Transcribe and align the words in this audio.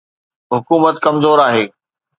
حڪومت 0.53 0.95
ڪمزور 1.05 1.37
آهي. 1.47 1.63